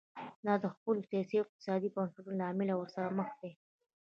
دا 0.45 0.53
د 0.63 0.65
خپلو 0.75 0.99
سیاسي 1.09 1.35
او 1.37 1.43
اقتصادي 1.45 1.89
بنسټونو 1.95 2.37
له 2.39 2.45
امله 2.51 2.73
ورسره 2.77 3.07
مخ 3.17 3.29
دي. 3.41 3.51